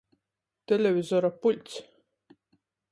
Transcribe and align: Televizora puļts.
Televizora 0.71 1.31
puļts. 1.45 1.79